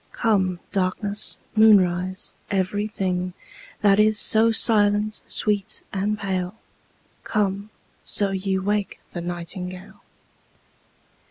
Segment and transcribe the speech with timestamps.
[0.13, 3.33] Come darkness, moonrise, every thing
[3.81, 6.55] That is so silent, sweet, and pale:
[7.23, 7.69] Come,
[8.03, 10.01] so ye wake the nightingale.